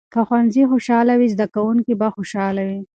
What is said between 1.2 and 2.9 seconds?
زده کوونکي به خوشحاله وي.